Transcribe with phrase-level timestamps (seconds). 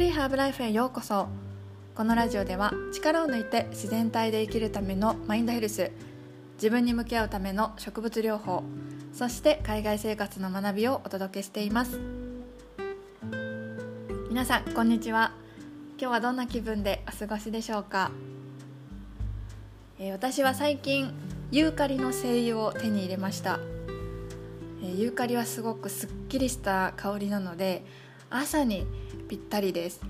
[0.00, 1.28] リーハーブライフへようこそ。
[1.94, 5.90] このラジオでは力を抜いて自然体で生きるためのマインドヘルス
[6.54, 8.62] 自分に向き合うための植物療法
[9.12, 12.00] そして海外生活の学びをお届けしています。
[14.30, 15.32] 皆さんこんにちは。
[15.98, 18.10] 今日はどんな気分でお過ごしでしょうか、
[19.98, 21.12] えー、私は最近
[21.50, 23.60] ユーカリの精油を手に入れました、
[24.82, 27.84] えー、ユーカリはすごくすっきりした香りなので
[28.32, 28.86] 朝に
[29.28, 30.00] ぴったりです、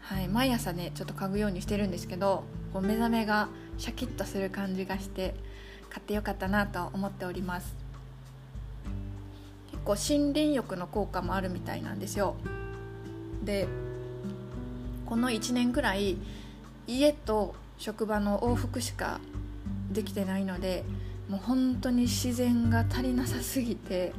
[0.00, 5.36] はい、毎朝ねちょっと嗅ぐようにしてるんですけどこう目覚めがシャキッとする感じがして
[5.88, 7.76] 買ってよかったなと思っております。
[9.70, 12.34] 結構森林浴の効果もあるみたいなんですよ。
[13.44, 13.68] で
[15.06, 16.16] この1年くらい
[16.88, 19.20] 家と職場の往復しか
[19.92, 20.82] できてないので
[21.28, 24.12] もう本当に自然が足りなさすぎて、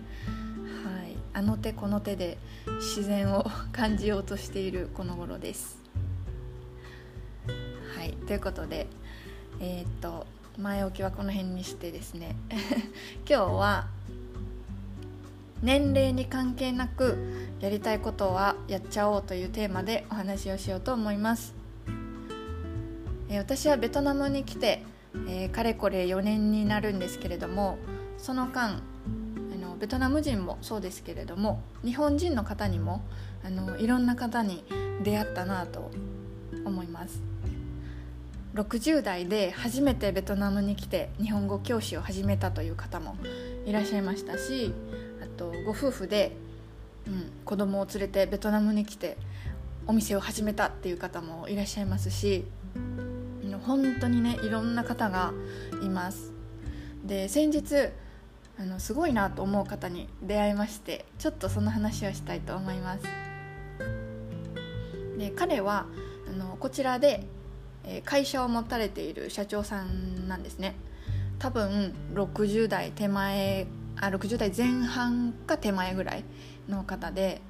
[1.35, 2.37] あの手この手で
[2.79, 5.77] 自然を感じようとしているこの頃です。
[7.93, 8.87] はいということで
[9.59, 10.25] えー、っと
[10.57, 12.37] 前置きはこの辺にしてですね
[13.29, 13.87] 今日は
[15.61, 17.17] 年齢に関係なく
[17.59, 21.53] やりたいことはやっちゃおうというテーマでお話をしようと思います、
[23.27, 24.83] えー、私はベトナムに来て、
[25.27, 27.77] えー、かれこれ4年になるんですけれども
[28.17, 28.81] その間
[29.85, 33.03] ベトナム人もそうですけれども日本人の方にも
[33.45, 34.63] あのいろんな方に
[35.03, 35.91] 出会ったなと
[36.65, 37.21] 思います。
[38.55, 43.15] 60代で初めてベトナムに来て日本語教師を始めたという方も
[43.67, 44.73] いらっしゃいましたし
[45.21, 46.35] あとご夫婦で、
[47.05, 49.17] うん、子供を連れてベトナムに来て
[49.85, 52.43] お店を始めたっていう方もいらっしゃいますし
[53.67, 55.31] 本当にねいろんな方が
[55.83, 56.33] います。
[57.03, 57.91] で先日
[58.57, 63.03] あのすごいなと思う方に出会いましてちょっとその話をしたいと思います。
[65.17, 65.85] で彼は
[66.27, 67.25] あのこちらで
[68.03, 70.75] 会社を持たれている社長さんなんですね。
[71.39, 73.67] 多分60代手前
[73.97, 76.23] あ60代前半か手前ぐらい
[76.67, 77.41] の方で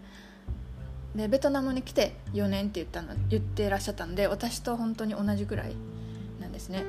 [1.15, 5.75] でベトナムに来て4年って言ったの言ってらっしゃったので私と本当に同じぐらい
[6.41, 6.83] なんですね。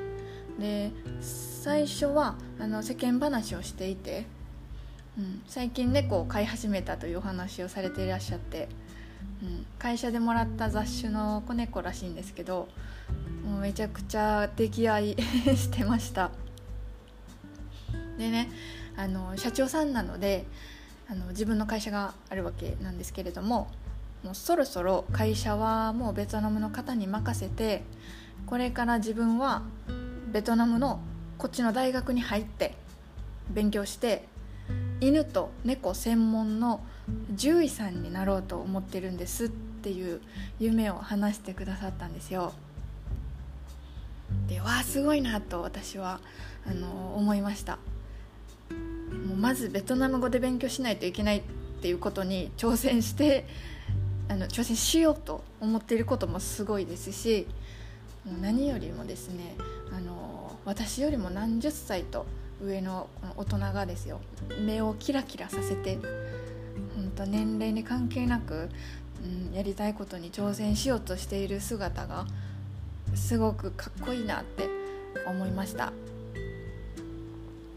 [0.59, 0.91] で
[1.21, 4.25] 最初はあの世間話をしていて、
[5.17, 8.69] うん、最近猫を飼い始めたというお話をされていらっしゃって、
[9.43, 12.67] うん、会社でもらった雑種の子猫らしいんですけど
[13.45, 15.15] もうめちゃくちゃ溺愛
[15.55, 16.31] してました。
[18.17, 18.49] でね
[18.95, 20.45] あの社長さんなので
[21.09, 23.69] あの自分の会社があるわけなんですけれども
[24.23, 27.83] もうそろそろ会社はもうベトナムの方に任せて
[28.47, 29.61] これから自分は
[30.37, 30.99] ベトナムの
[31.39, 32.75] こっちの大学に入って
[33.49, 34.27] 勉強して
[35.01, 36.81] 犬と猫専門の
[37.35, 40.21] 獣医さんになろうと思ってるんですっていう
[40.59, 42.53] 夢を話してくださったんですよ。
[44.47, 46.19] でわあすごいなと私は
[46.69, 47.79] あの思いました。
[49.27, 51.41] もうまずベトナム語で勉強しないといけないっ
[51.81, 53.47] ていうことに挑戦して
[54.29, 57.47] あの挑戦しようと思っていることもすごいですし
[58.41, 59.55] 何よりもですね
[59.95, 60.16] あの
[60.67, 62.25] 私よりも何十歳と
[62.61, 64.19] 上のこの大人がですよ
[64.65, 65.97] 目をキラキラさせて
[66.93, 68.67] 本当年齢に関係なく、
[69.23, 72.25] うん、やりたいことに挑戦しようとしている姿が
[73.15, 74.67] すごくかっこいいなって
[75.25, 75.93] 思いました。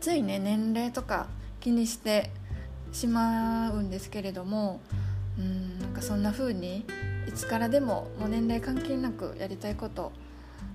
[0.01, 1.29] ついね年齢とか
[1.61, 2.31] 気にして
[2.91, 4.81] しまうんですけれども
[5.39, 6.85] うんなんかそんな風に
[7.29, 10.11] いつからでももう年齢関係なくやりたいこと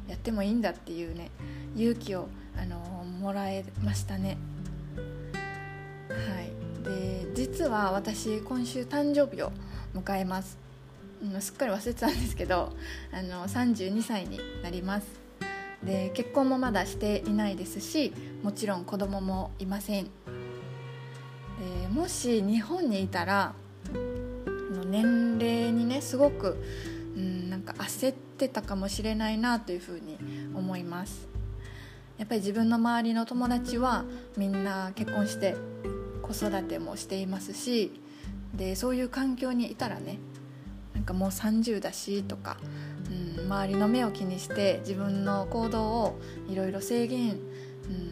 [0.07, 1.31] やってもいいんだっていうね
[1.75, 2.27] 勇気を
[2.57, 4.37] あのもらえましたね。
[6.09, 6.51] はい、
[6.83, 9.51] で実は私今週誕生日を
[9.93, 10.57] 迎えます、
[11.21, 12.71] うん、すっかり忘れてたんですけど
[13.11, 15.07] あの32歳になります。
[15.83, 20.05] で結婚もまだしていないですしもちろん子供もいません。
[20.05, 20.11] で
[21.89, 23.53] もし日本にいたら
[24.85, 26.57] 年齢にねすごく、
[27.65, 30.17] か焦ってたかもしれないなというふうに
[30.53, 31.27] 思います。
[32.17, 34.05] やっぱり自分の周りの友達は
[34.37, 35.55] みんな結婚して
[36.21, 37.99] 子育てもしていますし
[38.53, 40.17] でそういう環境にいたらね
[40.93, 42.55] なんかもう30だしとか
[43.37, 46.19] うん、周りの目を気にして自分の行動を
[46.49, 47.37] いろいろ制限、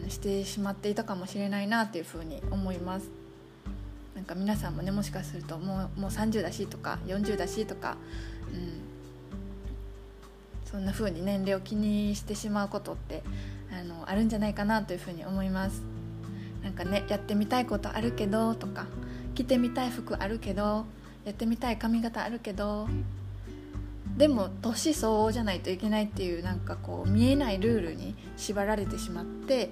[0.02, 3.10] うん、してしまっていたかもしれないなっていうふうに思います。
[4.14, 7.96] なんか皆さんもねもしかするともうもう30だしとか40だしとか、
[8.52, 8.80] うん、
[10.74, 13.22] そんな風に年齢を気にしてしまうことって
[13.70, 15.84] あのあるんじゃないかなというふうに思います。
[16.64, 18.86] なんかねやってみたいことあるけどとか
[19.36, 20.84] 着てみたい服あるけど
[21.24, 22.88] やってみたい髪型あるけど
[24.16, 29.70] でも年相応じゃないといけないっていうなんかこう見えないルールに縛られてしまって、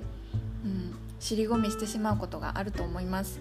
[0.65, 3.41] うん、尻込みしてしまうことがあると思います。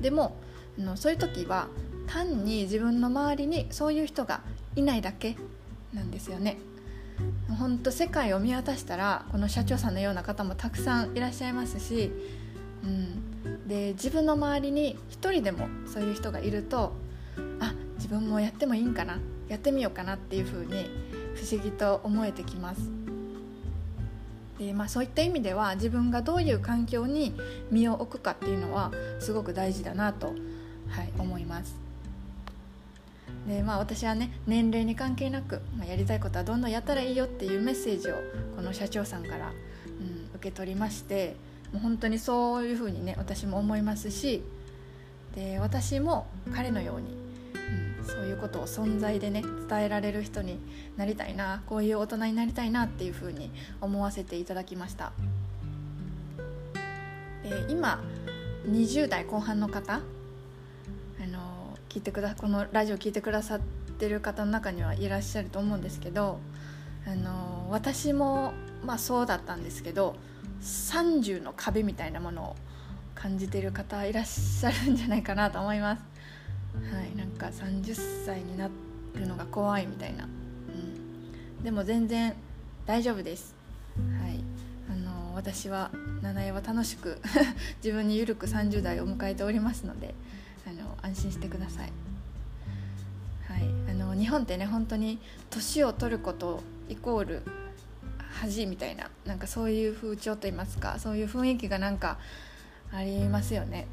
[0.00, 0.36] でも
[0.80, 1.68] あのそういう時は
[2.08, 4.40] 単に自分の周りにそういう人が
[4.74, 5.36] いないだけ
[5.96, 6.58] なんですよね
[7.58, 12.12] 本当世界を見渡したらこの社長さんのような方もたくさんいらっしゃいますし、
[12.84, 16.92] うん、で自分の周りに1人でもそういう人がいると
[17.60, 20.90] あ自分もやってもいいんかなやってみようかなっていうふうに
[21.34, 22.90] 不思議と思えてきます。
[24.58, 27.34] でまあ、そういった意味では自分がどういう環境に
[27.70, 28.90] 身を置くかっていうのは
[29.20, 30.32] すごく大事だなと、は
[31.02, 31.85] い、思います。
[33.46, 38.14] でまあ、私はね年齢に関係なく、まあ、やりたいことはどんどんやったらいいよっていうメッセージを
[38.56, 39.52] この社長さんから、
[39.86, 41.36] うん、受け取りまして
[41.72, 44.42] もう本当にそういうふうにね私も思いますし
[45.36, 47.14] で私も彼のように、
[48.00, 50.58] うん、そういうことを存在でね伝えられる人に
[50.96, 55.12] なりたいなこういう大人になりたいなっていうふうに思わせていただきました。
[57.44, 58.02] で今
[58.68, 60.00] 20代後半の方
[61.88, 63.60] 聞いてくだこのラジオ聞いてくださっ
[63.98, 66.38] てる方の中にはいらっしゃると思うんですけど
[67.06, 68.52] あの私も
[68.84, 70.16] まあそうだったんですけど
[70.60, 72.56] 30の壁みたいなものを
[73.14, 76.02] 感じてる方いらっしゃるんじゃないかなと思います。
[76.92, 78.68] はいなんか30歳にな
[79.14, 82.34] るのが怖いみたいな、うん、でも全然
[82.84, 83.54] 大丈夫です。
[84.20, 84.40] はい。
[84.88, 85.90] あの私は
[86.22, 87.20] 七重は楽しく
[87.82, 90.14] 自分に緩く30代を迎えておりますので
[91.02, 91.92] 安心してください。
[93.48, 93.62] はい。
[93.90, 95.18] あの日本ってね本当に
[95.50, 97.42] 年を取ることイコール
[98.40, 102.18] 恥みたいななんかそういう風潮といいますかそういう雰囲気がなんか
[102.92, 103.86] ありますよね。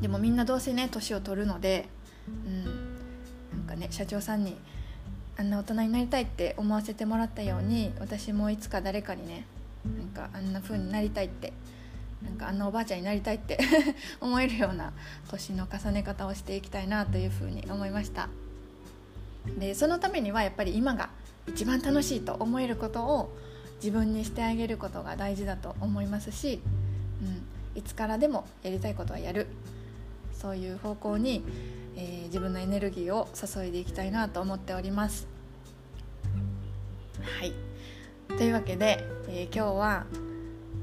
[0.00, 1.86] でもみんなどうせね年を取るので
[2.46, 4.56] うんなんかね社長さんに
[5.36, 9.46] あんな大人になりたいって思わせてもらったように私もいつか誰かにね
[9.84, 11.52] なんかあんな風になりたいって
[12.24, 13.58] なんかあんなおばあちゃんになりたいって
[14.20, 14.92] 思えるような
[15.30, 18.28] 年の重ね方をしていきたいなというふうに思いました。
[19.58, 21.10] でそのためにはやっぱり今が
[21.46, 23.36] 一番楽しいと思えることを
[23.76, 26.62] 自分にしてあげることが大事だと思いますし
[27.20, 29.46] うんいつからでもやりたいことはやる。
[30.32, 31.42] そういう方向に、
[31.96, 35.26] えー、自分のエネルギーを注いでいきたいなと思っております。
[37.22, 37.54] はい。
[38.28, 40.06] というわけで、えー、今日は、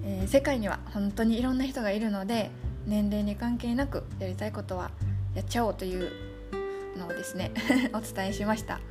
[0.04, 2.52] えー、世界には本当にいろんな人がいるので
[2.86, 4.92] 年齢に関係なくやりたいことは
[5.36, 6.12] やっちゃおうという
[6.98, 7.52] のをですね
[7.94, 8.82] お伝えしました、はい、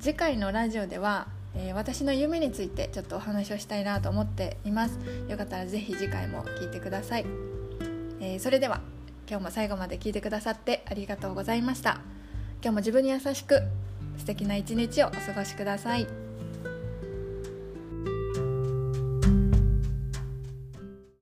[0.00, 4.98] 次回のラジオではえー、私の夢についてちょっとお話をしたいなと思っています。
[5.28, 7.26] よかったら是非次回も聞いてください、
[8.20, 8.80] えー、それでは
[9.28, 12.00] 今日も最後まで聞いてくださってありがとうございました。
[12.62, 13.62] 今日も自分に優しく
[14.18, 16.23] 素敵な一日をお過ごしください。